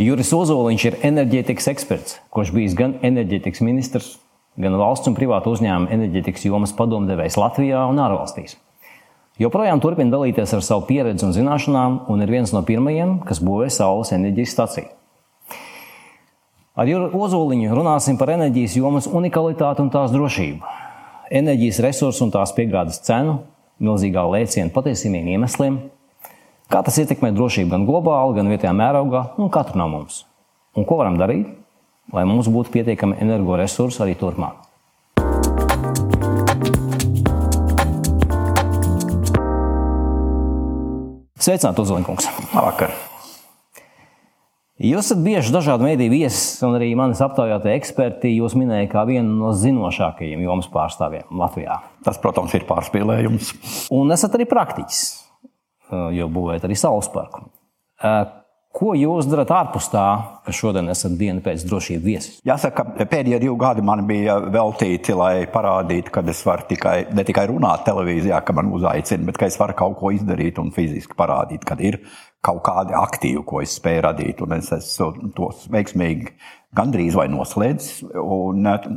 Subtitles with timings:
[0.00, 4.14] Juris Ozoliņš ir enerģētikas eksperts, kurš bijis gan enerģētikas ministrs,
[4.56, 8.56] gan valsts un privātu uzņēmumu enerģētikas jomas padomdevējs Latvijā un ārvalstīs.
[9.36, 13.68] Joprojām turpina dalīties ar savu pieredzi un zināšanām, un ir viens no pirmajiem, kas būvē
[13.68, 14.88] saules enerģijas staciju.
[16.72, 20.76] Ar Juru Ozoliņu runāsim par enerģijas jomas unikalitāti un tās drošību,
[21.36, 23.42] enerģijas resursu un tās piegādes cenu,
[23.76, 25.82] milzīgā lēciena patiesībiem iemesliem,
[26.72, 30.22] kā tas ietekmē drošību gan globāli, gan vietējā mērogā un katru no mums.
[30.72, 31.50] Un ko varam darīt,
[32.16, 34.56] lai mums būtu pietiekami energoresursi arī turpmāk.
[41.42, 42.28] Sveicināti, Uzliņkungs!
[42.54, 42.94] Labvakar!
[44.82, 49.34] Jūs esat bieži dažādu mediju viesis, un arī manis aptaujātie eksperti jūs minēja kā vienu
[49.36, 51.76] no zinošākajiem jomas pārstāvjiem Latvijā.
[52.06, 53.52] Tas, protams, ir pārspīlējums.
[53.94, 55.02] Un esat arī praktiķis,
[55.92, 57.46] jo būvējat arī saules parku.
[58.72, 60.02] Ko jūs darat ārpus tā,
[60.46, 62.38] ka šodien esat diena pēc drošības viesis?
[62.48, 67.44] Jāsaka, pēdējie divi gadi man bija veltīti, lai parādītu, ka es varu tikai, ne tikai
[67.50, 71.68] runāt televīzijā, ka man uzaicina, bet ka es varu kaut ko izdarīt un fiziski parādīt,
[71.68, 72.00] kad ir
[72.42, 74.40] kaut kādi aktīvi, ko es spēju radīt.
[74.46, 76.32] Un es esmu tos veiksmīgi
[76.72, 78.08] gandrīz vai noslēdzis.
[78.24, 78.88] Un, Eh,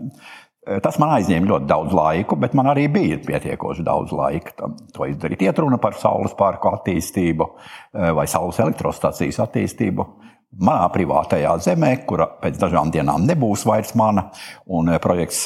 [0.84, 5.08] tas man aizņēma ļoti daudz laika, bet man arī bija pietiekoši daudz laika tam, to
[5.10, 5.44] izdarīt.
[5.46, 10.08] Iet runa par saules parku attīstību eh, vai saules elektrostacijas attīstību.
[10.66, 14.30] Manā privātajā zemē, kura pēc dažām dienām nebūs vairs mana,
[14.72, 15.44] un eh, projekts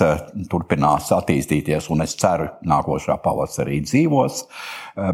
[0.52, 4.46] turpinās attīstīties, un es ceru, nākošā pavasarī dzīvos.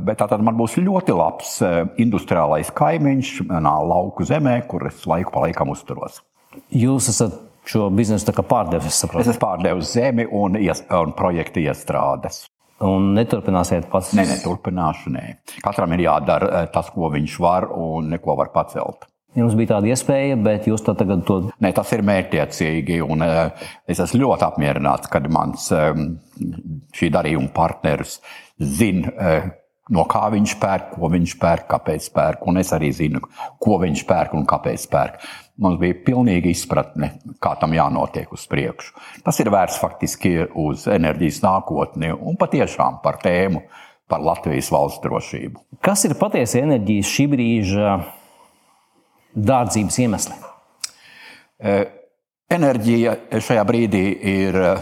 [0.06, 1.58] Bet tā tad man būs ļoti labs
[2.02, 6.24] industriālais kaimiņš manā lauku zemē, kur es laiku pa laikam uzturos.
[6.74, 7.36] Jūs esat
[7.70, 8.92] šo biznesu pārdevis.
[8.92, 12.46] Es, es esmu pārdevis zemi un, ies, un projektu iestrādes.
[12.84, 14.12] Un neturpināsiet pats?
[14.18, 15.12] Nē, neturpināšu.
[15.16, 15.26] Nē.
[15.64, 19.08] Katram ir jādara eh, tas, ko viņš var un neko var pacelt.
[19.36, 21.42] Jums bija tāda iespēja, bet jūs to tagad to.
[21.64, 23.02] Nē, tas ir mērķiecīgi.
[23.04, 26.06] Un, uh, es esmu ļoti apmierināts, kad mans um,
[26.96, 28.22] šī darījuma partneris
[28.80, 29.50] zina, uh,
[29.92, 32.48] no kā viņš pērk, ko viņš pērk, kāpēc pērk.
[32.48, 33.26] Un es arī zinu,
[33.60, 35.28] ko viņš pērk un kāpēc pērk.
[35.56, 38.92] Mums bija pilnīga izpratne, kā tam jānotiek uz priekšu.
[39.24, 43.64] Tas ir vērts faktiski uz enerģijas nākotni un patiešām par tēmu
[44.12, 45.64] par Latvijas valsts drošību.
[45.84, 47.94] Kas ir patiesi enerģijas šī brīža
[49.36, 50.36] dārdzības iemesli?
[51.56, 51.78] E,
[52.52, 54.04] enerģija šajā brīdī
[54.36, 54.76] ir e,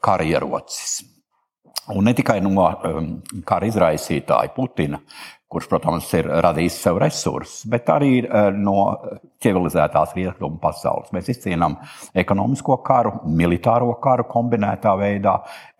[0.00, 1.02] karjerocis.
[1.88, 3.06] Un ne tikai no um,
[3.48, 4.98] kara izraisītāja Putina,
[5.48, 8.76] kurš, protams, ir radījis sev resursus, bet arī uh, no
[9.42, 11.12] civilizētās rietumu pasaules.
[11.16, 11.78] Mēs izcīnām
[12.18, 15.38] ekonomisko karu, militāro karu kombinētā veidā.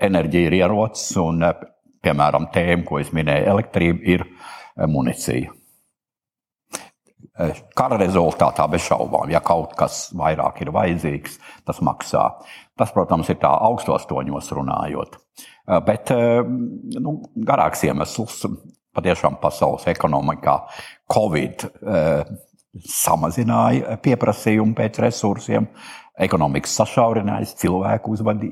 [0.09, 1.69] Enerģija ir ierocis un, uh,
[2.05, 5.55] piemēram, tēma, ko es minēju, elektrība ir uh, municija.
[7.79, 11.37] Kara rezultātā bez šaubām, ja kaut kas vairāk ir vajadzīgs,
[11.69, 12.25] tas maksā.
[12.79, 15.15] Tas, protams, ir tā augstos toņos runājot.
[15.69, 16.41] Eh, bet eh,
[17.03, 18.41] nu, garāks iemesls
[18.97, 20.59] patiešām pasaules ekonomikā
[21.13, 22.31] Covid eh,
[22.85, 25.69] samazināja pieprasījumu pēc resursiem,
[26.19, 28.51] ekonomikas sašaurinājās, cilvēku uzvedi,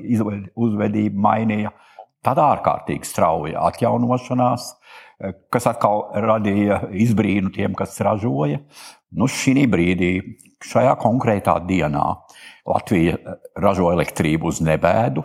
[0.55, 1.73] uzvedība mainīja.
[2.25, 4.71] Tad ārkārtīgi strauja atjaunošanās,
[5.53, 8.59] kas atkal radīja izbrīnu tiem, kas ražoja.
[9.17, 10.11] Nu, šī brīdī,
[10.65, 12.07] šajā konkrētā dienā,
[12.67, 15.23] Latvija ražo elektrību uz nebēdu,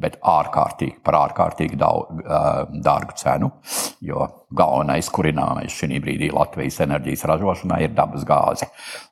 [0.00, 2.22] bet ārkārtīgi, par ārkārtīgi daudz,
[2.84, 3.50] dārgu cenu.
[4.04, 8.70] Jo galvenais kurināmais šī brīdī Latvijas enerģijas ražošanā ir dabas gāze.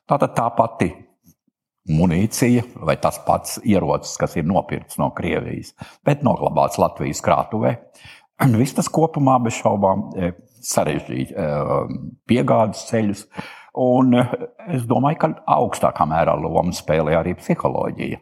[0.09, 0.89] Tātad tā pati
[1.89, 5.73] munīcija vai tas pats ierocis, kas ir nopirkts no Krievijas,
[6.05, 7.75] bet noglabāts Latvijas krātuvē.
[8.55, 10.09] Viss tas kopumā bez šaubām
[10.63, 11.47] sarežģīja
[12.29, 13.25] piegādes ceļus.
[13.79, 18.19] Un es domāju, ka augstākā mērā lomu spēlē arī psiholoģija.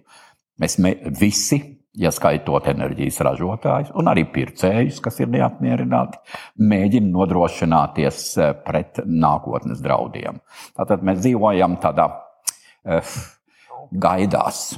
[0.62, 1.60] Mēs me, visi
[1.98, 6.20] ieskaitot enerģijas ražotājus un arī pircējus, kas ir neapmierināti,
[6.62, 10.42] mēģina nodrošināties eh, pret nākotnes draudiem.
[10.78, 13.16] Tātad mēs dzīvojam tādā uh,
[13.92, 14.78] gaidās.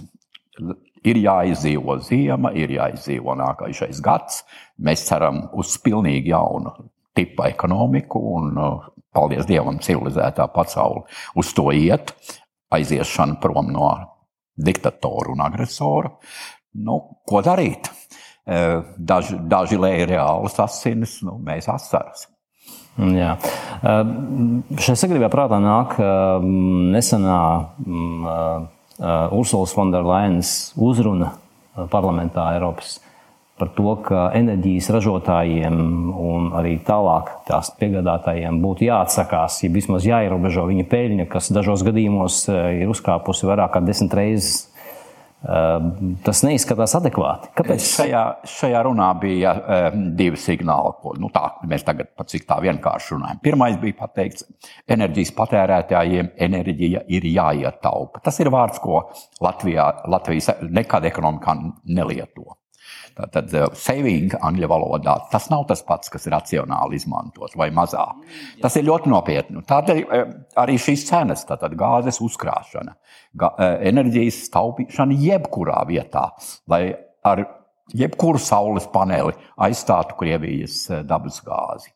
[1.08, 4.44] Ir jāizdzīvo zima, ir jāizdzīvo nākamais gads.
[4.84, 6.74] Mēs ceram uz pilnīgi jaunu
[7.16, 11.06] tipu ekonomiku, un, uh, paldies Dievam, civilizētā pasaule
[11.40, 12.14] uz to iet.
[12.70, 13.90] Aiziešana prom no
[14.60, 16.12] diktatora un agresora.
[16.78, 17.90] Nu, ko darīt?
[18.98, 22.28] Daži, daži lēja reālas asinis, nu, mēs asaras.
[23.00, 23.36] Jā.
[24.84, 25.96] Šai sagribā prātā nāk
[26.94, 27.42] nesenā
[29.32, 31.32] Ursulas Fonderlainas uzruna
[31.94, 32.98] parlamentā Eiropas
[33.60, 35.80] par to, ka enerģijas ražotājiem
[36.16, 42.46] un arī tālāk tās piegādātājiem būtu jāatsakās, ja vismaz jāierobežo viņa peļņa, kas dažos gadījumos
[42.52, 44.70] ir uzkāpusi vairāk kā desmit reizes
[45.40, 47.52] tas neizskatās adekvāti.
[47.56, 47.86] Kāpēc?
[47.96, 52.60] Šajā, šajā runā bija um, divi signāli, ko nu, tā, mēs tagad pat cik tā
[52.66, 53.40] vienkārši runājam.
[53.46, 54.44] Pirmais bija pateikts,
[54.92, 58.24] enerģijas patērētājiem enerģija ir jāietaupa.
[58.26, 59.06] Tas ir vārds, ko
[59.44, 61.56] Latvijā, Latvijas nekad ekonomikā
[61.88, 62.59] nelieto.
[63.20, 68.24] Tātad eh, saving angļu valodā tas nav tas pats, kas ir racionāli izmantot vai mazāk.
[68.62, 69.64] Tas ir ļoti nopietni.
[69.68, 76.30] Tādēļ eh, arī šīs cenas, tātad gāzes uzkrāšana, eh, enerģijas taupīšana jebkurā vietā,
[76.72, 76.84] lai
[77.28, 77.44] ar
[77.96, 81.90] jebkuru saules paneli aizstātu Krievijas dabas gāzi.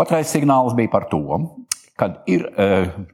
[0.00, 1.20] Otrais signāls bija par to,
[2.00, 2.46] ka ir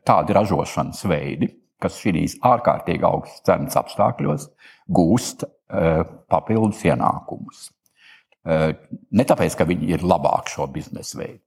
[0.06, 1.48] tādi ražošanas veidi,
[1.82, 4.46] kas šīs ārkārtīgi augstas cenas apstākļos
[4.96, 7.64] gūst papildus ienākumus.
[8.46, 8.72] Eh,
[9.10, 11.40] ne tāpēc, ka viņi ir labāki šo biznesa veidu.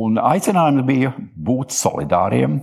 [0.00, 2.56] Un aicinājums bija būt solidāriem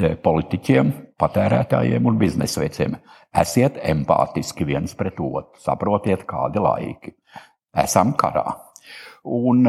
[0.00, 0.90] eh, politiķiem,
[1.20, 2.96] patērētājiem un biznesa veicējiem.
[3.40, 7.14] Esiet empātiski viens pret otru, saprotiet, kādi laiki.
[7.78, 8.48] Esam karā.
[9.22, 9.62] Un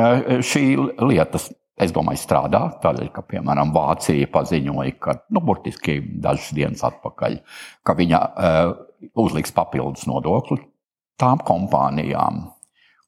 [0.47, 0.63] šī
[1.03, 1.37] lieta,
[1.81, 2.63] es domāju, strādā.
[2.83, 7.37] Tādēļ, ka, piemēram, Vācija paziņoja, ka, nu, burtiski dažas dienas atpakaļ,
[7.87, 8.73] ka viņa uh,
[9.21, 10.61] uzliks papildus nodokli
[11.21, 12.47] tām kompānijām,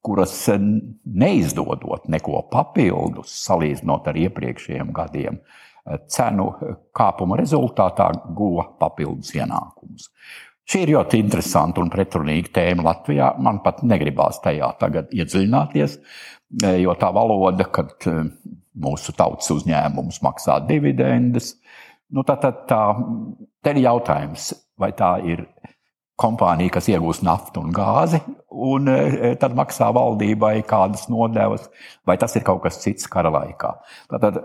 [0.04, 5.40] kuras neizdodot neko papildus, salīdzinot ar iepriekšējiem gadiem,
[6.12, 6.50] cenu
[6.96, 10.10] kāpuma rezultātā guva papildus ienākumus.
[10.70, 13.34] Šī ir ļoti interesanta un pretrunīga tēma Latvijā.
[13.44, 15.98] Man pat negribās tajā tagad iedziļināties,
[16.80, 17.92] jo tā valoda, kad
[18.74, 21.54] mūsu tautas uzņēmums maksā dividendes,
[22.14, 22.84] nu, tā, tā, tā,
[23.64, 25.46] tā ir jautājums, vai tā ir
[26.20, 28.20] kompānija, kas iegūst naftu un gāzi,
[28.54, 31.66] un e, tad maksā valdībai kādas nodevas,
[32.08, 33.74] vai tas ir kaut kas cits kara laikā.
[34.14, 34.40] Tātad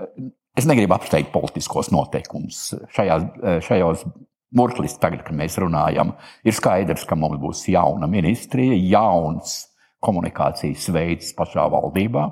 [0.58, 2.72] es negribu apsteigt politiskos noteikumus.
[2.96, 4.06] Šajās, e, šajos
[4.54, 6.14] burklis, tagad, kad mēs runājam,
[6.44, 9.60] ir skaidrs, ka mums būs jauna ministrija, jauns
[10.04, 12.28] komunikācijas veids pašā valdībā.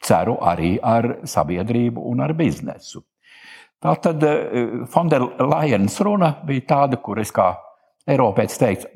[0.00, 3.02] Ceru arī ar sabiedrību un ar biznesu.
[3.80, 4.24] Tātad
[4.92, 7.50] Fonderlajens runa bija tāda, kur es kā
[8.08, 8.86] Eiropietis teikt,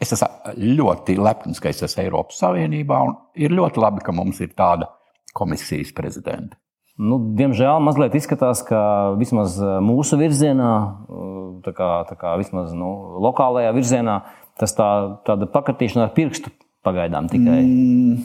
[0.00, 4.40] es esmu ļoti lepns, ka es esmu Eiropas Savienībā, un ir ļoti labi, ka mums
[4.44, 4.90] ir tāda
[5.36, 6.56] komisijas prezidenta.
[6.96, 8.78] Nu, diemžēl mazliet izskatās, ka
[9.20, 10.70] vismaz uh, mūsu virzienā,
[11.12, 12.88] uh, tā kā, tā kā vismaz nu,
[13.20, 14.14] lokālajā virzienā,
[14.56, 14.88] tas tā,
[15.28, 16.52] tāda pakatīšana ar pirkstu
[16.86, 17.58] pagaidām tikai.
[17.60, 18.22] Mm,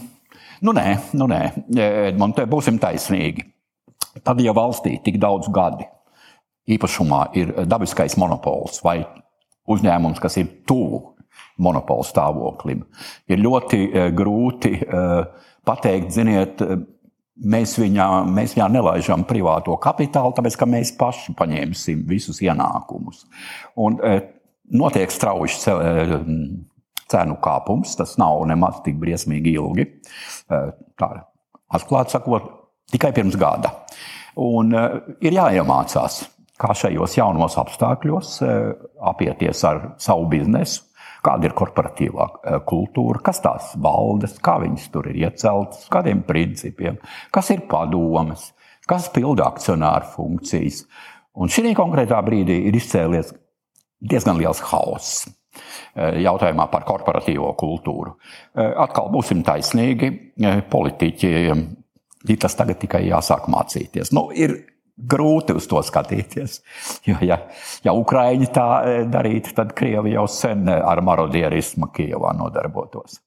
[0.62, 0.88] nu nē,
[1.18, 1.42] nu nē.
[2.20, 3.48] man te būsim taisnīgi.
[4.24, 5.88] Tad, ja valstī tik daudz gadi
[6.72, 9.00] īpašumā ir dabiskais monopols vai
[9.72, 11.02] uzņēmums, kas ir tuvu
[11.62, 12.84] monopolu stāvoklim.
[13.32, 14.74] Ir ļoti grūti
[15.68, 16.62] pateikt, ziniet,
[17.42, 23.24] mēs viņā, mēs viņā nelaižam privāto kapitālu, tāpēc ka mēs paši paņemsim visus ienākumus.
[23.80, 23.98] Un,
[24.72, 25.56] notiek strauji
[27.12, 29.88] cenu kāpums, tas nav nemaz tik briesmīgi ilgi.
[30.48, 31.10] Tā,
[31.72, 32.52] atklāti sakot,
[32.92, 33.74] tikai pirms gada.
[34.42, 36.22] Un ir jāiemācās
[36.62, 38.56] kā šajos jaunos apstākļos eh,
[39.12, 40.86] apieties ar savu biznesu,
[41.26, 47.00] kāda ir korporatīvā eh, kultūra, kas tās valdes, kā viņas tur ir ieceltas, kādiem principiem,
[47.34, 48.52] kas ir padomas,
[48.90, 50.84] kas pilda akcionāru funkcijas.
[51.42, 53.32] Un šī konkrētā brīdī ir izcēlies
[54.02, 55.36] diezgan liels hauss eh,
[55.96, 58.16] jautājumā par korporatīvo kultūru.
[58.56, 60.12] Atkal būsim taisnīgi,
[60.72, 61.32] politiķi.
[62.42, 64.12] Tas tagad tikai jāsāk mācīties.
[64.14, 64.60] Nu, ir
[64.98, 66.62] grūti uz to skatīties.
[67.10, 67.40] Jo, ja,
[67.82, 68.68] ja Ukrāņi tā
[69.10, 73.18] darītu, tad Krievi jau sen ar marodierismu Kijavā nodarbotos.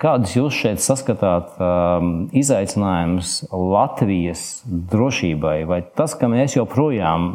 [0.00, 7.28] Kādus jūs šeit saskatāt um, izaicinājumus Latvijas drošībai, vai tas, ka mēs joprojām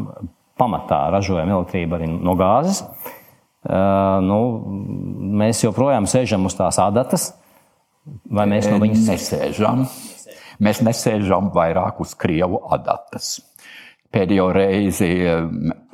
[0.58, 3.17] pamatā ražojam elektrību arī no gāzes, uh,
[3.68, 4.40] nu,
[5.42, 7.32] mēs joprojām sēžam uz tās adatas,
[8.32, 9.84] vai mēs no viņas nesēžam?
[10.64, 13.36] Mēs nesēžam vairāk uz Krievu adatas.
[14.14, 15.10] Pēdējo reizi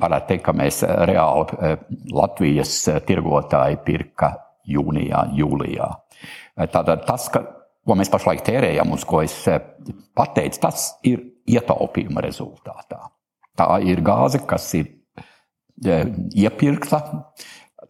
[0.00, 1.74] varētu teikt, ka mēs reāli eh,
[2.14, 4.30] Latvijas eh, tirgotāji pirka
[4.70, 5.88] jūnijā, jūlijā.
[5.90, 7.42] Eh, tātad tas, ka,
[7.84, 9.34] ko mēs pašlaik tērējam, uz ko es
[10.16, 13.02] pateicu, tas ir ietaupījuma rezultātā.
[13.58, 14.94] Tā ir gāze, kas ir
[15.84, 17.00] iepirkta,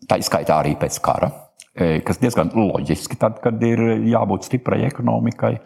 [0.08, 1.32] tā izskaitā arī pēc kara
[1.74, 5.56] kas diezgan loģiski, tad, kad ir jābūt stiprai ekonomikai,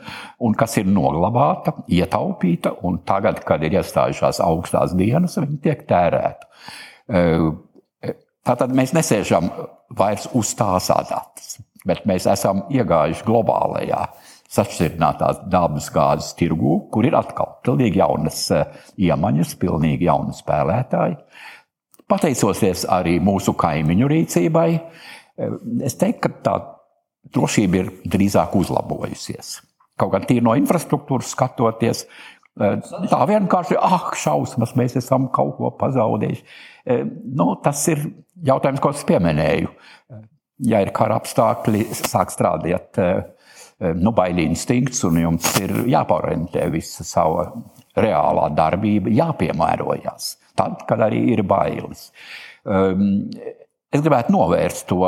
[0.41, 6.49] un kas ir noglabāta, ietaupīta, un tagad, kad ir iestājušās augstās dienas, viņi tiek tērēti.
[8.49, 9.51] Tātad mēs nesēžam
[9.99, 11.59] vairs uz tās adatas.
[11.87, 14.01] bet mēs esam iegājuši globālajā
[14.53, 18.47] sašķirtinātās dabas gāzes tirgū, kur ir atkal pilnīgi jaunas
[18.97, 21.19] iemaņas, pilnīgi jauni spēlētāji.
[22.09, 24.69] Pateicoties arī mūsu kaimiņu rīcībai,
[25.85, 26.57] es teiktu, ka tā
[27.35, 29.59] drošība ir drīzāk uzlabojusies.
[29.99, 32.05] Kaut gan tīri no infrastruktūras skatoties,
[32.59, 36.45] tā vienkārši, ah, šausmas, mēs esam kaut ko pazaudējuši.
[37.37, 38.07] Nu, tas ir
[38.47, 39.71] jautājums, ko es pieminēju.
[40.69, 42.99] Ja ir kara apstākļi, sāk strādāt
[43.79, 47.51] nu, bailīgi instinkts, un jums ir jāpārorientē visa sava
[47.99, 50.33] reālā darbība, jāpiemērojas.
[50.59, 52.09] Tad, kad arī ir bailes.
[53.89, 55.01] Es gribētu novērst to,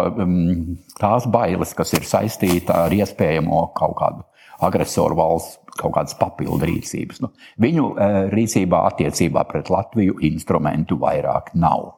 [1.00, 4.26] tās bailes, kas ir saistīta ar iespējamo kaut kādu
[4.64, 7.20] agresoru valsts kaut kādas papildu rīcības.
[7.24, 7.30] Nu,
[7.62, 7.86] viņu
[8.34, 11.94] rīcībā attiecībā pret Latviju instrumentu vairāk nav.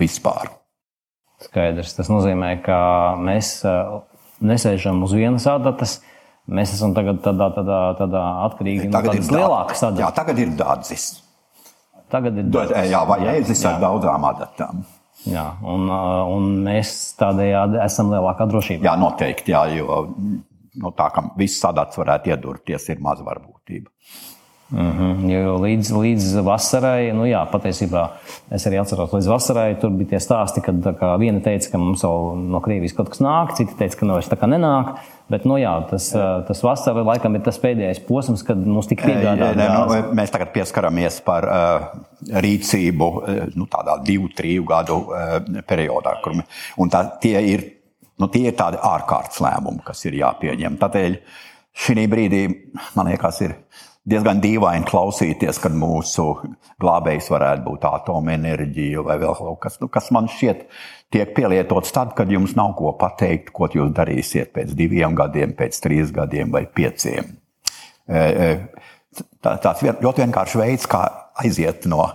[0.00, 0.50] Vispār.
[1.44, 1.94] Skaidrs.
[1.96, 2.78] Tas nozīmē, ka
[3.20, 3.58] mēs
[4.44, 5.98] nesēžam uz vienas adatas.
[6.46, 10.04] Mēs esam tagad tādā, tādā, tādā atkarīgi no tādas lielākas adatas.
[10.04, 11.06] Jā, tagad ir dārdzis.
[12.16, 12.90] Tagad ir dārdzis.
[12.92, 14.84] Jā, vai ēzis ar daudzām adatām.
[15.26, 18.86] Jā, un, un mēs tādējādi esam lielākā drošībā.
[18.86, 19.54] Jā, noteikti.
[19.54, 20.04] Jā, jo
[20.82, 23.90] no tā, ka viss sadats varētu iedurties, ir maz varbūtība.
[24.70, 25.30] Mm -hmm.
[25.30, 28.08] Jo līdz, līdz vasarai, nu jā, patiesībā
[28.50, 30.88] es arī atceros, līdz vasarai tur bija tie stāsti, kad
[31.20, 34.28] viena teica, ka mums jau no Krievijas kaut kas nāk, cita teica, ka no es
[34.28, 34.98] tā kā nenāk.
[35.26, 36.12] Bet, nu jā, tas,
[36.46, 39.58] tas vasara laikam ir tas pēdējais posms, kad mums tika piegādāts.
[39.58, 41.88] Nu, mēs tagad pieskaramies par uh,
[42.44, 43.08] rīcību
[43.58, 46.14] nu, tādā divu, triju gadu uh, periodā.
[46.22, 46.38] Kur,
[46.78, 47.66] un tā, tie ir,
[48.22, 50.78] nu, tie ir tādi ārkārtas lēmumi, kas ir jāpieņem.
[50.84, 51.18] Tādēļ
[51.86, 52.44] šī brīdī,
[52.94, 53.58] man liekas, ir
[54.06, 56.28] diezgan dīvaini klausīties, kad mūsu
[56.82, 60.64] glābējs varētu būt atomenerģija vai vēl kaut kas, nu, kas man šķiet
[61.14, 65.80] tiek pielietots tad, kad jums nav ko pateikt, ko jūs darīsiet pēc diviem gadiem, pēc
[65.82, 67.34] trīs gadiem vai pieciem.
[68.06, 71.02] E, e, tāds ļoti vienkāršs veids, kā
[71.42, 72.06] aiziet no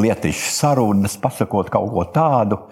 [0.00, 2.62] lietišķas sarunas, pasakot kaut ko tādu,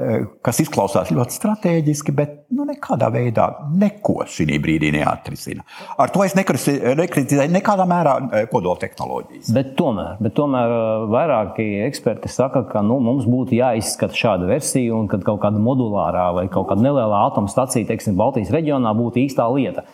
[0.00, 5.64] Eh, kas izklausās ļoti strateģiski, bet nu, nekādā veidā neko šī brīdī neatrisina.
[6.00, 9.50] Ar to es nekritizēju nekādā mērā eh, kodoltehnoloģijas.
[9.52, 14.94] Bet tomēr, bet tomēr eh, vairāki eksperti saka, ka nu, mums būtu jāizskata šāda versija,
[14.96, 19.50] un kad kaut kāda modulārā vai kaut kāda neliela atomstacija, teiksim, Baltijas reģionā būtu īstā
[19.52, 19.84] lieta.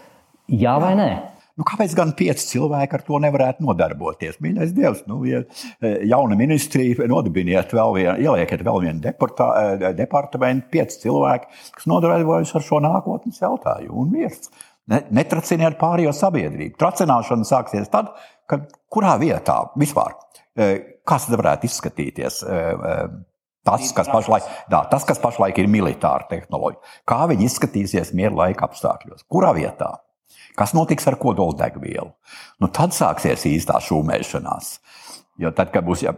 [0.52, 1.10] Jā vai nē?
[1.56, 4.36] Nu, kāpēc gan pieci cilvēki ar to nevarētu nodarboties?
[4.44, 9.92] Mīļais Dievs, nu, ja e, jauna ministrija nodibiniet vēl vienu, ieliekiet vēl vienu deportā, e,
[9.96, 11.48] departamentu, pieci cilvēki,
[11.78, 14.52] kas nodarbojas ar šo nākotnes jautājumu un miers.
[14.86, 16.76] Netraciniet pārējo sabiedrību.
[16.78, 18.12] Tracināšana sāksies tad,
[18.46, 20.12] kad kurā vietā vispār,
[20.60, 20.74] e,
[21.08, 22.42] kas varētu izskatīties?
[23.66, 28.68] Tas kas, pašlaik, dā, tas, kas pašlaik ir militāra tehnoloģija, kā viņi izskatīsies miera laika
[28.68, 29.96] apstākļos, kurā vietā?
[30.56, 32.08] Kas notiks ar kodoldegvielu?
[32.62, 34.72] Nu, tad sāksies īstā šūmēšanās.
[35.42, 36.14] Jo tad, kad būs, ja,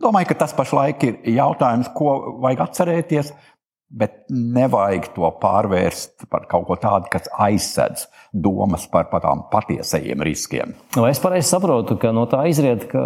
[0.00, 3.34] domāju, ka tas pašlaik ir jautājums, ko vajag atcerēties.
[3.94, 10.72] Bet nevajag to pārvērst par kaut ko tādu, kas aizsedz domas par tādām patiesajiem riskiem.
[10.96, 13.02] Nu, es pareizi saprotu, ka no tā izriet, ka,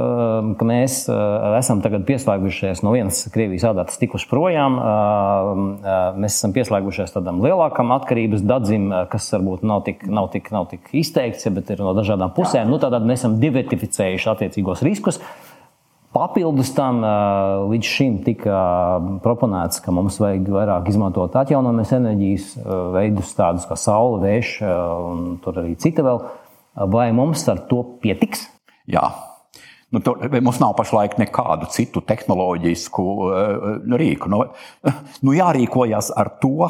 [0.57, 4.79] ka mēs uh, esam pieslēgušies no vienas Krievijas ādātas tikuši projām.
[4.81, 10.49] Uh, uh, mēs esam pieslēgušies tādam lielākam atkarības dadzim, kas varbūt nav tik, nav tik,
[10.55, 12.73] nav tik izteikts, bet ir no dažādām pusēm.
[12.73, 15.21] Nu, Tādēļ mēs esam diversificējuši attiecīgos riskus.
[16.15, 17.03] Papildus tam
[17.69, 18.59] līdz šim tika
[19.25, 22.47] proponēts, ka mums vajag vairāk izmantot atjaunojamas enerģijas
[22.95, 26.23] veidus, tādus kā saule, vējš un tur arī cita vēl.
[26.89, 28.47] Vai mums ar to pietiks?
[28.89, 29.05] Jā,
[29.89, 30.13] Nu, to,
[30.45, 34.29] mums nav pašlaik nekādu citu tehnoloģisku uh, rīku.
[34.29, 34.43] Nu,
[35.25, 36.69] nu, jārīkojas ar to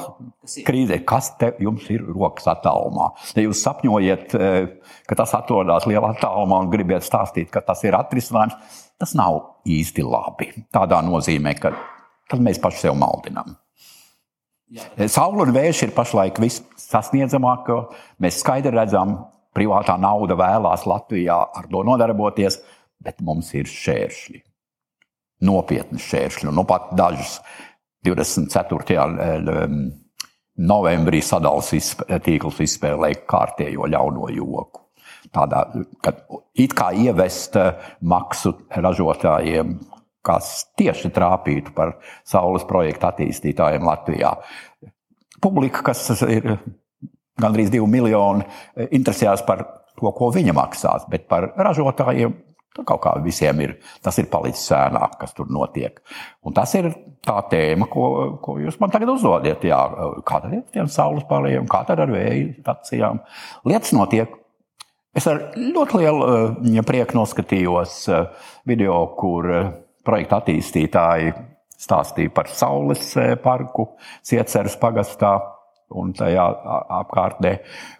[0.67, 3.11] krīzi, kas te jums ir rokas attālumā.
[3.35, 7.99] Ja jūs sapņojat, uh, ka tas atrodas lielā attālumā un gribat stāstīt, ka tas ir
[7.99, 8.55] atrisinājums,
[9.03, 10.53] tas nav īsti labi.
[10.75, 11.75] Tādā nozīmē, ka
[12.39, 13.57] mēs paši sev maldinām.
[15.09, 17.81] Saula un vējš ir pašlaik vissasniedzamākie.
[18.23, 19.17] Mēs skaidri redzam,
[19.57, 22.61] privātā nauda vēlās Latvijā ar to nodarboties
[23.09, 24.43] bet mums ir šķēršļi.
[25.49, 26.51] Nopietni šķēršļi.
[26.53, 27.39] Nu, pat dažus
[28.07, 28.99] 24.
[30.69, 31.95] novembrī sadalījums
[32.27, 34.85] tīkls izspēlēja kārtējo ļauno joku.
[35.35, 35.65] Tādā,
[36.05, 36.21] kad
[36.57, 39.75] it kā ievest eh, maksu ražotājiem,
[40.25, 44.33] kas tieši trāpītu par saules projektu attīstītājiem Latvijā.
[45.45, 46.57] Publika, kas ir
[47.39, 48.47] gandrīz divi miljoni,
[48.89, 49.67] interesējās par
[49.99, 52.35] to, ko viņa maksās, bet par ražotājiem
[52.77, 55.99] Tur kaut kā visiem ir, tas ir palicis sēnāk, kas tur notiek.
[56.47, 56.91] Un tas ir
[57.27, 58.05] tā tēma, ko,
[58.45, 59.65] ko jūs man tagad uzdodat.
[59.67, 59.81] Jā,
[60.29, 63.23] kā tad ir ar tiem saules pārējiem, kā tad ar vēja stacijām?
[63.69, 64.37] Lietas notiek.
[65.17, 66.27] Es ar ļoti lielu
[66.75, 68.27] ja prieku noskatījos eh,
[68.69, 69.71] video, kur eh,
[70.07, 71.33] projekta attīstītāji
[71.79, 73.89] stāstīja par saules eh, parku
[74.27, 75.33] Cieceres pagastā
[75.99, 76.45] un tajā
[77.01, 77.55] apkārtnē,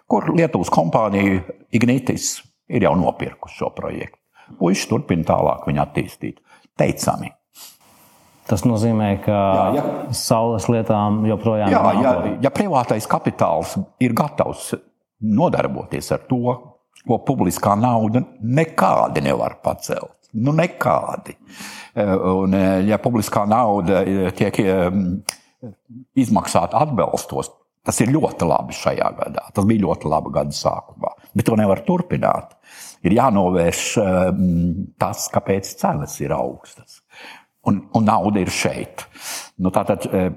[0.07, 1.41] kur Lietuvas kompānija
[1.73, 2.35] Ignitis
[2.69, 4.18] ir jau nopirkusi šo projektu.
[4.57, 6.39] Puisši turpina tālāk viņu attīstīt.
[6.79, 7.33] Teicami.
[8.49, 12.01] Tas nozīmē, ka jā, ja, saules lietām joprojām jā, ir.
[12.01, 12.13] Ja,
[12.47, 14.71] ja privātais kapitāls ir gatavs
[15.21, 16.55] nodarboties ar to,
[17.05, 20.15] ko publiskā nauda nekādi nevar pacelt.
[20.33, 21.35] Nu, nekādi.
[21.97, 22.53] Un,
[22.85, 24.03] ja publiskā nauda
[24.37, 24.59] tiek
[26.17, 27.49] izmaksāta atbalstos,
[27.85, 29.47] tas ir ļoti labi šajā gadā.
[29.53, 32.53] Tas bija ļoti labi gada sākumā, bet to nevar turpināt
[33.05, 34.45] ir jānovērš ehm,
[34.99, 37.01] tas, kāpēc cenas ir augstas.
[37.67, 39.05] Un, un nauda ir šeit.
[39.59, 40.31] Nu, tātad, eh,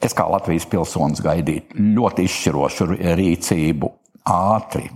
[0.00, 3.92] es kā Latvijas pilsonis gaidītu ļoti izšķirošu rīcību
[4.30, 4.88] ātri.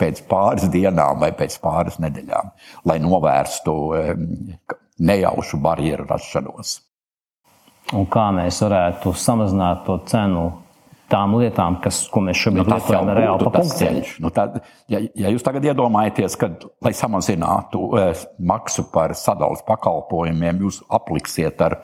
[0.00, 2.50] Pēc pāris dienām vai pēc pāris nedēļām,
[2.90, 4.24] lai novērstu ehm,
[4.98, 6.80] nejaušu barjeru rašanos.
[7.94, 10.46] Un kā mēs varētu samazināt to cenu
[11.10, 14.14] tām lietām, kas, ko mēs šobrīd nu, lietojam, ir reāli papunkts.
[14.22, 16.50] Nu, tad, ja, ja jūs tagad iedomājaties, ka,
[16.84, 21.78] lai samazinātu eh, maksu par sadalījuma pakalpojumiem, jūs apliksiet ar,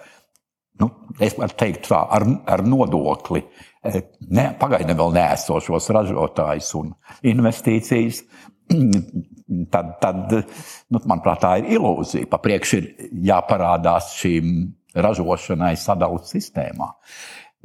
[0.81, 0.91] nu,
[1.23, 6.95] es varu teikt, tā, ar, ar nodokli eh, ne, pagaidām vēl nēsošos ražotājus un
[7.35, 8.25] investīcijas,
[9.75, 12.29] tad, tad nu, manuprāt, tā ir ilūzija.
[12.31, 12.93] Pa priekšu ir
[13.31, 16.89] jāparādās šīm ražošanai sadalījuma sistēmā.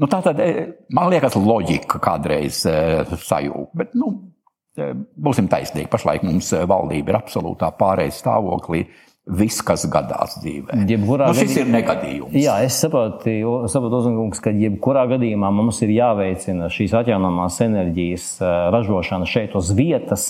[0.02, 0.52] Nu, tā tad e,
[0.96, 2.78] man liekas, loģika kādreiz e,
[3.24, 3.72] sajūta.
[3.80, 4.12] Bet, nu,
[4.76, 4.92] e,
[5.28, 8.86] būsim taisnīgi, pašlaik mums valdība ir absolūtā pārējais stāvoklī.
[9.26, 10.84] Viss, kas gadās dzīvē.
[10.86, 12.36] Jebkurā nu, gadījumā, ir negadījums.
[12.38, 13.32] Jā, es saprotu,
[13.74, 18.28] saprotu Uzmanīgs, ka jebkurā gadījumā mums ir jāveicina šīs atjaunamās enerģijas
[18.76, 20.28] ražošana šeit uz vietas,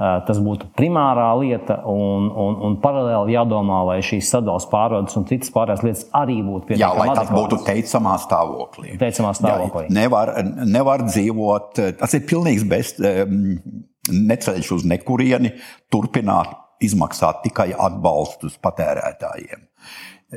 [0.00, 5.52] Tas būtu primārā lieta, un, un, un paralēli jādomā, lai šīs sadalījuma pārvades un citas
[5.52, 6.80] pārējās lietas arī būtu pietiekami.
[6.80, 8.94] Jā, lai tas būtu teicamā stāvoklī.
[9.02, 9.84] Teicamā stāvoklī.
[9.90, 10.32] Jā, nevar,
[10.64, 12.94] nevar dzīvot, tas ir pilnīgs bez,
[14.08, 15.52] neceļš uz nekurieni,
[15.92, 19.68] turpināt izmaksāt tikai atbalstus patērētājiem.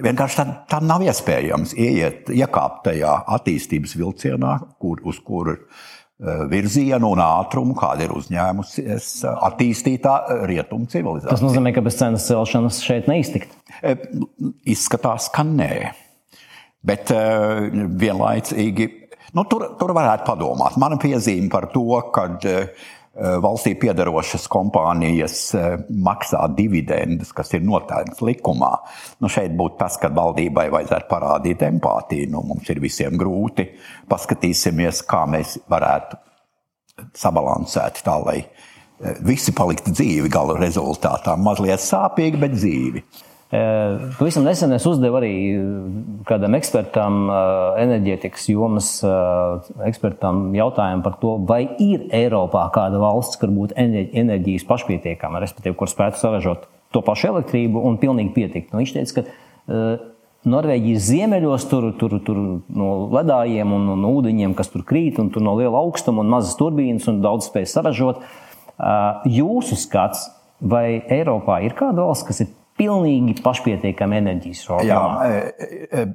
[0.04, 7.10] Vienkārši tā, tā nav iespējams ieiet, iekāpt tajā attīstības vilcienā, kur, uz kuru Eh, virzienu
[7.15, 11.32] un ātrumu, kāda ir uzņēmusies attīstītā eh, rietumu civilizācija.
[11.34, 13.56] Tas nozīmē, ka bez cenas celšanas šeit neiztikt.
[13.82, 13.97] Eh,
[14.69, 15.73] izskatās, ka nē.
[16.84, 18.86] Bet vienlaicīgi
[19.38, 20.76] nu, tur, tur varētu padomāt.
[20.82, 22.67] Mana piezīme par to, ka Eh,
[23.13, 28.71] valstī piedarošas kompānijas eh, maksā dividendus, kas ir noteikts likumā.
[29.21, 32.32] Nu, šeit būtu tas, ka valdībai vajadzētu parādīt empātiju.
[32.34, 33.67] Nu, mums ir visiem grūti.
[34.10, 36.17] Paskatīsimies, kā mēs varētu
[37.17, 41.38] sabalansēt tā, lai eh, visi paliktu dzīvi gala rezultātā.
[41.38, 43.06] Mazliet sāpīgi, bet dzīvi.
[43.53, 45.33] Pavisam nesen es uzdevu arī
[46.25, 47.27] kādam ekspertam,
[47.83, 48.87] enerģētikas jomas
[49.85, 55.91] ekspertam, jautājumu par to, vai ir Eiropā kāda valsts, kur būtu enerģijas pašpietiekama, respektīvi, kur
[55.91, 58.73] spētu saražot to pašu elektrību un pilnīgi pietikt.
[58.73, 59.77] Nu, viņš teica, ka
[60.49, 62.39] Norvēģijas ziemeļos tur, tur, tur
[62.73, 66.57] no ledājiem un no ūdeņiem, kas tur krīt, un tur no liela augstuma un mazas
[66.59, 68.25] turbīnas un daudz spēj saražot.
[69.29, 70.25] Jūsu skats,
[70.59, 74.86] vai Eiropā ir kāda valsts, kas ir pilnīgi pašpietiekama enerģijas formā.
[74.88, 76.05] Jā, e, e,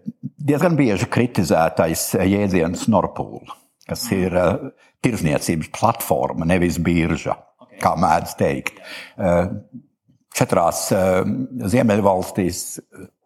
[0.51, 3.57] diezgan bieži kritizētais jēdziens Norpūla,
[3.89, 4.47] kas ir e,
[5.05, 7.79] tirzniecības platforma, nevis birža, okay.
[7.85, 8.83] kā mēdz teikt.
[10.39, 10.85] Četrās
[11.73, 12.59] Ziemeļvalstīs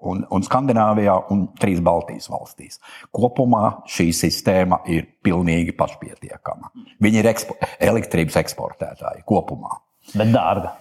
[0.08, 2.78] un, un Skandināvijā un trīs Baltijas valstīs.
[3.14, 6.72] Kopumā šī sistēma ir pilnīgi pašpietiekama.
[7.04, 9.76] Viņi ir ekspo elektrības eksportētāji kopumā.
[10.14, 10.72] Bet dārga.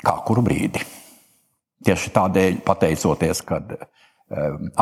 [0.00, 0.80] Kā kuru brīdi?
[1.84, 3.62] Tieši tādēļ, pateicoties, ka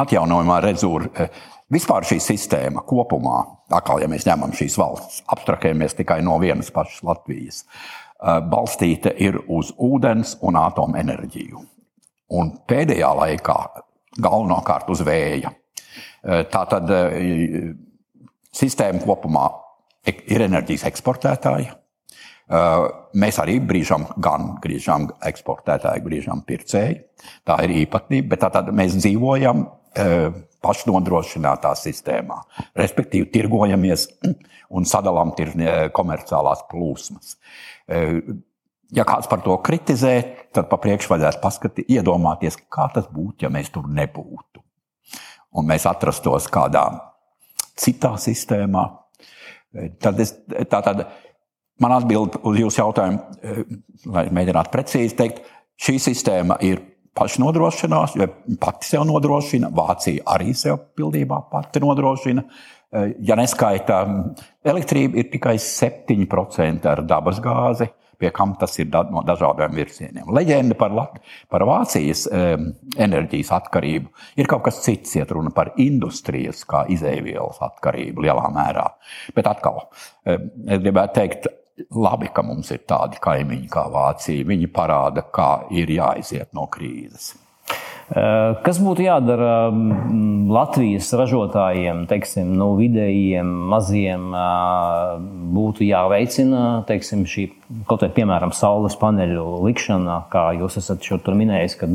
[0.03, 1.29] atjaunojumā rezūra
[1.73, 3.39] vispār šī sistēma kopumā,
[3.75, 9.41] atkal, ja mēs ņemam šīs valsts, abstrahējamies tikai no vienas pašas Latvijas, eh, balstīta ir
[9.47, 11.65] uz ūdens un atomenerģiju.
[12.39, 13.59] Un pēdējā laikā
[14.21, 15.53] galvenokārt uz vēja.
[16.25, 17.75] Eh, tā tad eh,
[18.53, 19.49] sistēma kopumā
[20.07, 21.77] ir enerģijas eksportētāja,
[22.49, 27.03] Mēs arī brīžam gan griežam eksportētāji, griežam pircēji.
[27.45, 29.67] Tā ir īpatnība, bet tātad mēs dzīvojam
[30.65, 32.41] pašnodrošinātā sistēmā.
[32.79, 34.09] Respektīvi, tirgojamies
[34.77, 35.35] un sadalām
[35.95, 37.37] komerciālās plūsmas.
[38.93, 40.15] ja kāds par to kritizē,
[40.53, 44.65] tad pa priekšu vajadzētu paskatīt, iedomāties, kā tas būtu, ja mēs tur nebūtu.
[45.53, 46.85] Un mēs atrastos kādā
[47.79, 48.85] citā sistēmā.
[50.01, 50.33] Tad es,
[50.69, 51.05] tā tad
[51.83, 53.19] man atbild uz jūsu jautājumu,
[54.15, 55.43] lai mēģinātu precīzi teikt,
[55.79, 56.83] šī sistēma ir
[57.19, 58.29] pašnodrošinās, jo
[58.63, 62.45] pati sev nodrošina, Vācija arī sev pildībā pati nodrošina.
[63.27, 64.01] Ja neskaita
[64.65, 70.31] elektrība, ir tikai 7% ar dabasgāzi pie kam tas ir da no dažādiem virzieniem.
[70.35, 74.11] Leģenda par, Lat par Vācijas um, enerģijas atkarību
[74.41, 78.89] ir kaut kas cits, iet runa par industrijas kā izēvielas atkarību lielā mērā.
[79.37, 81.49] Bet atkal, um, es gribētu teikt,
[81.95, 84.47] labi, ka mums ir tādi kaimiņi kā Vācija.
[84.49, 87.35] Viņi parāda, kā ir jāiziet no krīzes.
[88.09, 95.11] Eh, kas būtu jādara mm, Latvijas ražotājiem, teiksim, no nu, vidējiem, maziem, eh,
[95.53, 97.45] būtu jāveicina teiksim, šī
[97.91, 101.91] kaut vai, piemēram, saules paneļu likšana, kā jūs esat šo tur minējis, ka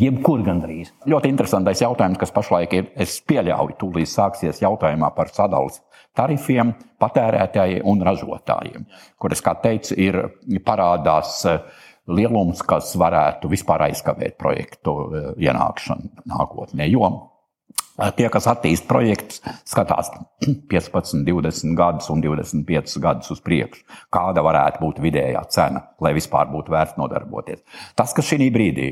[0.00, 0.94] jebkur gandrīz?
[1.04, 2.88] Ļoti interesantais jautājums, kas pašlaik ir.
[2.96, 5.84] Es pieļauju, tūlīt sāksies jautājumā par sadalījuma
[6.16, 8.88] tarifiem patērētājiem un ražotājiem,
[9.20, 10.18] kuras, kā teicu, ir
[10.66, 11.60] parādās uh,
[12.08, 16.86] lielums, kas varētu vispār aizkavēt projektu eh, ienākšanu nākotnē.
[16.90, 20.12] Jo eh, tie, kas attīst projektus, skatās
[20.72, 26.50] 15, 20 gadus un 25 gadus uz priekšu, kāda varētu būt vidējā cena, lai vispār
[26.52, 27.64] būtu vērts nodarboties.
[27.98, 28.90] Tas, kas šī brīdī,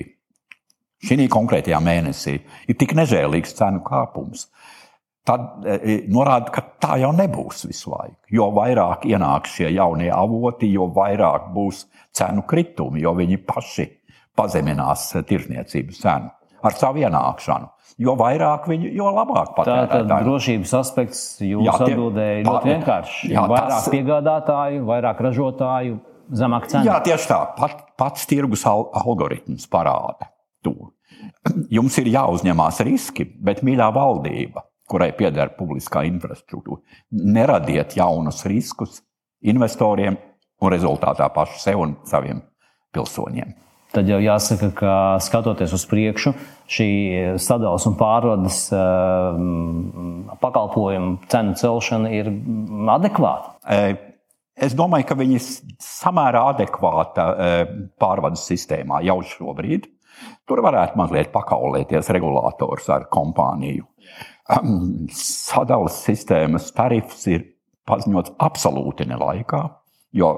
[1.05, 4.49] šī konkrētajā mēnesī, ir tik nežēlīgs cenu kāpums,
[5.29, 8.17] tad e, norāda, ka tā jau nebūs visu laiku.
[8.33, 11.85] Jo vairāk ienāks šie jaunie avoti, jo vairāk būs
[12.17, 13.89] cenu kritumi, jo viņi paši
[14.39, 17.71] pazeminās tirzniecības cenu ar savu ienākšanu.
[18.03, 20.05] Jo vairāk viņi, jo labāk patērētāji.
[20.07, 23.33] Tā tad drošības aspekts jūsu atbildēja ļoti vienkārši.
[23.33, 23.89] Jā, vairāk tas...
[23.95, 25.99] piegādātāju, vairāk ražotāju,
[26.43, 26.85] zemāk cena.
[26.87, 27.41] Jā, tieši tā.
[27.59, 30.31] Pat, pats tirgus algoritms parāda
[30.63, 30.93] to.
[31.75, 36.81] Jums ir jāuzņemās riski, bet mīļā valdība kurai pieder publiskā infrastruktūra.
[37.13, 39.03] Neradiet jaunus riskus
[39.45, 40.17] investoriem
[40.61, 42.43] un rezultātā pašu sev un saviem
[42.95, 43.55] pilsoņiem.
[43.89, 44.95] Tad jau jāsaka, ka
[45.25, 46.35] skatoties uz priekšu,
[46.69, 46.89] šī
[47.41, 49.39] sadalījuma un pārvades eh,
[50.43, 52.29] pakalpojumu cenu celšana ir
[52.93, 53.55] adekvāta.
[53.65, 53.95] Eh,
[54.61, 55.47] es domāju, ka viņi ir
[55.81, 57.63] samērā adekvāta eh,
[58.01, 59.89] pārvades sistēmā jau šobrīd.
[60.49, 63.87] Tur varētu mazliet pakaulēties regulators ar kompāniju
[65.13, 67.45] sadales sistēmas tarifs ir
[67.89, 69.61] paziņots absolūti nelaikā,
[70.17, 70.31] jo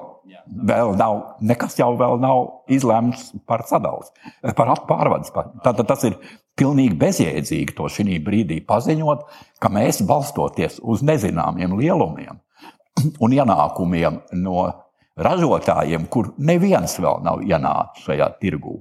[0.46, 4.12] vēl nav, nekas jau vēl nav izlemts par sadales,
[4.56, 5.32] par pārvades.
[5.64, 6.18] Tātad tas ir
[6.58, 9.24] pilnīgi bezjēdzīgi to šī brīdī paziņot,
[9.62, 12.40] ka mēs balstoties uz nezināmiem lielumiem
[13.24, 14.66] un ienākumiem no
[15.20, 18.76] ražotājiem, kur neviens vēl nav ienācis šajā tirgū.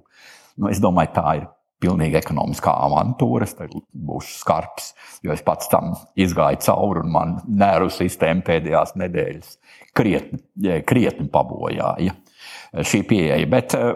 [0.60, 1.48] Nu, es domāju, tā ir
[1.84, 3.48] pilnīgi ekonomiskā avantūra.
[3.48, 3.56] Es
[3.94, 9.56] būšu skarbs, jo es pats tam izgāju cauri un man nervu sistēma pēdējās nedēļas
[9.98, 10.42] krietni,
[10.88, 12.16] krietni pabojāja
[12.86, 13.48] šī pieeja.
[13.50, 13.92] Bet eh,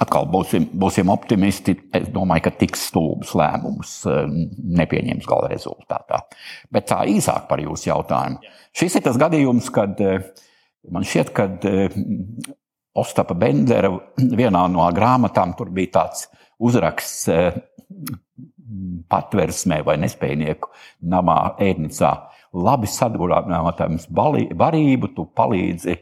[0.00, 1.76] atkal būsim, būsim optimisti.
[1.96, 4.22] Es domāju, ka tiks stulbs lēmums eh,
[4.82, 6.24] nepieņems gala rezultātā.
[6.72, 8.42] Bet tā īsāk par jūsu jautājumu.
[8.76, 10.30] Šis ir tas gadījums, kad eh,
[10.90, 11.50] man šķiet, ka
[13.00, 16.24] Ostapa Bendera vienā no grāmatām tur bija tāds
[16.60, 17.58] uzraksts eh,
[19.10, 20.70] patversmē vai nespējnieku
[21.10, 22.12] namā ēdnicā.
[22.60, 25.96] Labi sadarbojams barību, tu palīdzi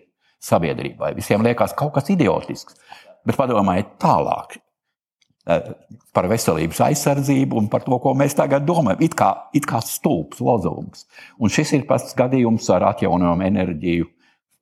[0.44, 1.12] sabiedrībai.
[1.18, 2.78] Visiem liekas kaut kas idiotisks,
[3.26, 5.72] bet padomājiet tālāk eh,
[6.16, 9.02] par veselības aizsardzību un par to, ko mēs tagad domājam.
[9.04, 11.06] It kā, it kā stulbs lozungs.
[11.38, 14.08] Un šis ir pats gadījums ar atjaunojumu enerģiju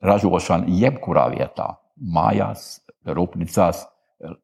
[0.07, 1.75] ražošanu jebkurā vietā-
[2.17, 3.87] mājās, rūpnīcās,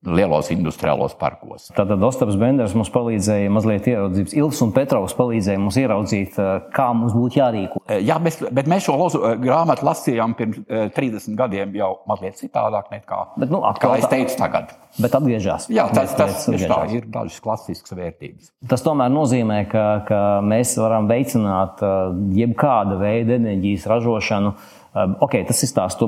[0.04, 1.70] lielos industriālos parkos.
[1.72, 6.90] Tātad Osakas Benders mums palīdzēja mazliet ieraudzīt, Ilfs un Petrovs palīdzēja mums ieraudzīt, eh, kā
[6.96, 7.86] mums būtu jārīkojas.
[7.88, 10.60] Eh, jā, mēs, bet mēs šo lozu, eh, grāmatu lasījām pirms
[10.92, 14.76] 30 gadiem jau mazliet citādāk nekā bet, nu, atkal, kā es teicu tagad.
[15.00, 15.70] Bet atgriežas.
[15.72, 18.52] Jā, tas, tas, tas tā, ir dažas klasiskas vērtības.
[18.68, 21.80] Tas tomēr nozīmē, ka, ka mēs varam veicināt
[22.36, 24.52] jebkāda veida enerģijas ražošanu
[24.92, 26.04] ok, tas ir stāsts,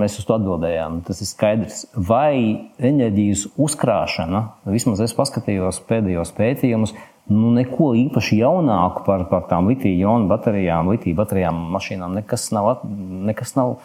[0.00, 1.00] mēs uz to atbildējām.
[1.06, 1.84] Tas ir skaidrs.
[1.94, 2.34] Vai
[2.82, 4.44] enerģijas uzkrāšana,
[4.74, 6.94] vismaz es paskatījos pēdējos pētījumus,
[7.30, 12.86] nu, neko īpaši jaunāku par, par tām litiju-ionu baterijām, litiju-baterijām mašīnām nekas nav.
[13.30, 13.78] Nekas nav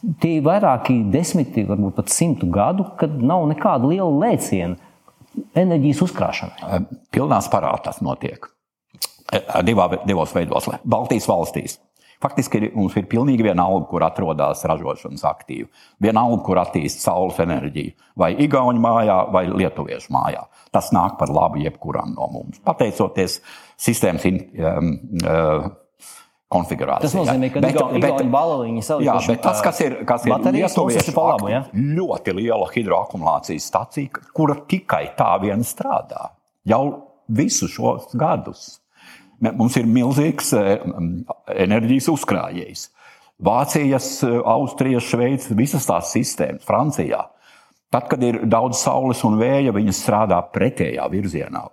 [0.00, 4.78] Tie ir vairāki desmiti, varbūt pat simtu gadu, kad nav nekāda liela lēciena
[5.60, 6.78] enerģijas uzkrāšanai.
[7.12, 8.48] Pilnā spārā tas notiek.
[9.68, 10.70] Divā, divos veidos.
[10.88, 11.76] Baltijas valstīs
[12.20, 15.68] Faktiski mums ir pilnīgi vienalga, kur atrodas ražošanas aktīvi.
[16.04, 20.44] Vienalga, kur attīstās saules enerģija, vai Igaunijas mājā, vai Lietuviešu mājā.
[20.74, 22.60] Tas nāk par labu jebkuram no mums.
[22.66, 23.38] Pateicoties
[23.80, 24.90] sistēmas um,
[25.24, 25.70] uh,
[26.52, 27.06] konfigurācijai.
[27.06, 29.08] Tas nozīmē, ka Igaunijas baloniņi savukārt.
[29.08, 31.62] Jā, bet tas, kas ir, kas ir Lietuviešu labu, ja?
[31.72, 36.34] ļoti liela hidroakumulācijas stacija, kura tikai tā vien strādā
[36.68, 36.84] jau
[37.30, 38.76] visus šos gadus.
[39.40, 40.72] Mums ir milzīgs eh,
[41.56, 42.88] enerģijas uzkrājējs.
[43.40, 47.22] Vācijas, Austrijas, Šveices, visas tās sistēmas, Francijā.
[47.90, 51.64] Tad, kad ir daudz saules un vēja, viņas strādā pretējā virzienā,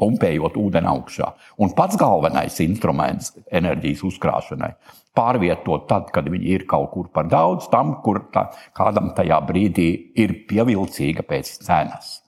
[0.00, 1.28] pumpējot ūdeni augšā.
[1.60, 4.70] Un pats galvenais instruments enerģijas uzkrāšanai-
[5.18, 10.12] pārvietot tad, kad viņi ir kaut kur par daudz, tam, kur tā, kādam tajā brīdī
[10.16, 12.22] ir pievilcīga pēc cenas.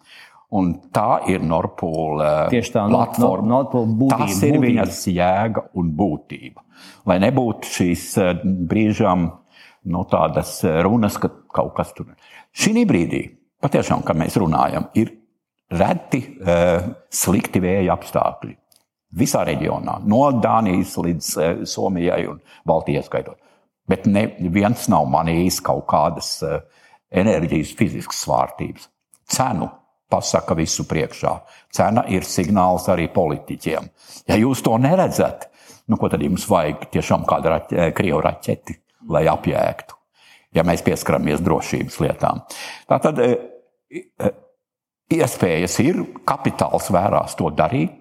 [0.53, 3.47] Un tā ir Norpūla platforma.
[3.49, 4.65] No, no, no Tas ir būtība.
[4.67, 6.65] viņas jēga un būtība.
[7.09, 9.31] Lai nebūtu šīs eh, brīžām
[9.93, 12.33] nu, tādas runas, ka kaut kas tur ir.
[12.53, 13.23] Šī brīdī,
[13.65, 15.15] patiešām, kad mēs runājam, ir
[15.73, 18.57] reti uh, slikti vēja apstākļi.
[19.17, 23.38] Visā reģionā, no Dānijas līdz uh, Somijai un Baltijai skaitot.
[23.88, 26.61] Bet neviens nav manījis kaut kādas uh,
[27.12, 28.88] enerģijas fiziskas svārstības.
[29.33, 29.69] Cenu
[30.12, 31.33] pasaka visu priekšā.
[31.72, 33.88] Cena ir signāls arī politiķiem.
[34.29, 35.48] Ja jūs to neredzat,
[35.88, 38.79] nu, ko tad jums vajag tiešām kādu raķ eh, krievu raķeti,
[39.12, 39.98] lai apjēgtu,
[40.59, 42.44] ja mēs pieskaramies drošības lietām.
[42.90, 43.35] Tā tad eh,
[43.90, 44.37] eh,
[45.12, 47.98] iespējas ir, kapitāls vērās to darīt,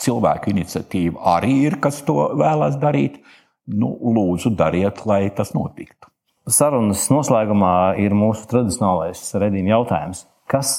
[0.00, 3.20] cilvēku iniciatīva arī ir, kas to vēlas darīt.
[3.64, 6.10] Nu, lūdzu, dariet, lai tas notiktu.
[6.44, 10.26] Sarunas noslēgumā ir mūsu tradicionālais redzījuma jautājums.
[10.50, 10.74] Kas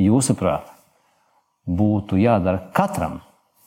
[0.00, 0.70] jūsuprāt,
[1.64, 3.20] būtu jādara katram,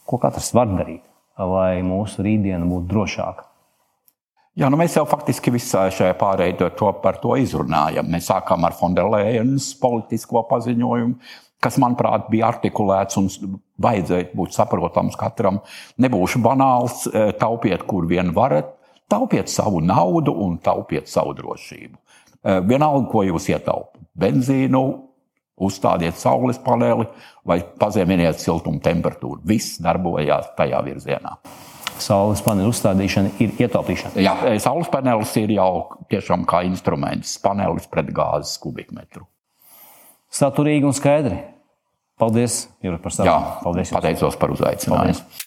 [0.08, 1.04] ko katrs var darīt,
[1.38, 3.48] lai mūsu rītdiena būtu drošāka?
[4.58, 8.08] Jā, nu mēs jau faktiski visā šajā pārējā to, par to izrunājam.
[8.10, 11.13] Mēs sākām ar Fonderlejas politisko paziņojumu,
[11.62, 13.30] kas, manuprāt, bija artikulēts un
[13.86, 15.62] vajadzēja būt saprotams katram.
[16.02, 18.74] Nebūšu banāls, e, taupiet, kur vien varat,
[19.10, 21.94] taupiet savu naudu un taupiet savu drošību.
[22.42, 24.84] E, vienalga, ko jūs ietaupāt- benzīnu,
[25.58, 27.08] uzstādiet saules paneli
[27.48, 29.41] vai pazeminiet siltuma temperatūru.
[29.48, 31.38] Viss darbojās tajā virzienā.
[31.98, 34.22] Saules paneļa uzstādīšana ir ietaupīšana.
[34.22, 39.26] Jā, saules panelis ir jau tiešām kā instruments, panelis pret gāzes kubikmetru.
[40.30, 41.39] Saturīgi un skaidri.
[42.17, 43.32] Paldies, Jurek, par sarunu.
[43.32, 43.98] Jā, Paldies jums.
[43.98, 45.17] pateicos par uzaicinājumu.
[45.17, 45.46] Paldies.